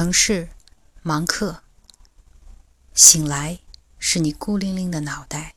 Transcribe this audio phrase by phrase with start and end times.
[0.00, 0.48] 城市，
[1.02, 1.62] 芒克。
[2.94, 3.58] 醒来，
[3.98, 5.54] 是你孤零零的脑袋。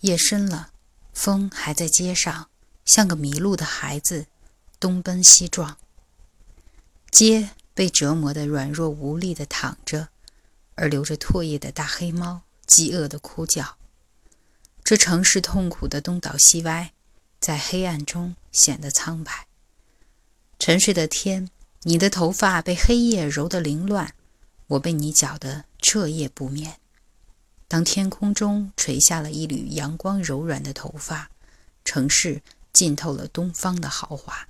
[0.00, 0.72] 夜深了，
[1.12, 2.48] 风还在街上，
[2.86, 4.28] 像个迷路的孩子，
[4.78, 5.76] 东奔西撞。
[7.10, 10.08] 街被折磨得软弱无力的躺着，
[10.76, 13.76] 而流着唾液的大黑猫饥饿的哭叫。
[14.82, 16.94] 这城市痛苦的东倒西歪，
[17.38, 19.48] 在黑暗中显得苍白。
[20.58, 21.50] 沉睡的天，
[21.82, 24.14] 你的头发被黑夜揉得凌乱，
[24.66, 26.76] 我被你搅得彻夜不眠。
[27.66, 31.30] 当天空中垂下了一缕阳光柔软的头发，
[31.84, 34.46] 城市浸透了东方的豪华。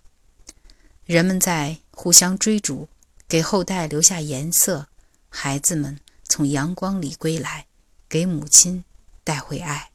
[1.05, 2.88] 人们在互相追逐，
[3.29, 4.88] 给后代留下颜色。
[5.29, 7.66] 孩子们从阳光里归来，
[8.09, 8.85] 给母亲
[9.23, 9.90] 带回爱。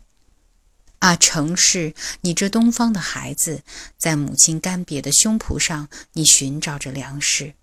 [1.05, 3.61] 啊，城市，你这东方的孩子，
[3.95, 7.53] 在母亲干瘪的胸脯上，你寻找着粮食。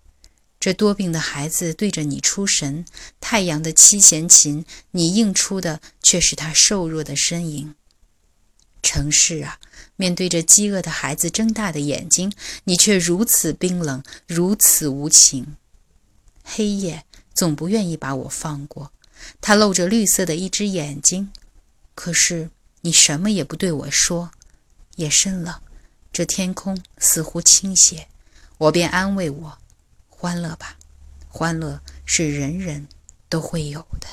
[0.61, 2.85] 这多病的孩子对着你出神，
[3.19, 7.75] 太阳的七弦琴，你映出的却是他瘦弱的身影。
[8.81, 9.59] 城市啊，
[9.97, 12.31] 面对着饥饿的孩子睁大的眼睛，
[12.63, 15.57] 你却如此冰冷，如此无情。
[16.45, 18.93] 黑夜总不愿意把我放过，
[19.41, 21.29] 它露着绿色的一只眼睛，
[21.93, 22.49] 可是
[22.85, 24.31] 你什么也不对我说。
[24.97, 25.63] 夜深了，
[26.11, 28.09] 这天空似乎倾斜，
[28.57, 29.57] 我便安慰我。
[30.09, 30.77] 欢乐吧，
[31.29, 32.87] 欢乐是人人
[33.29, 34.07] 都会有的。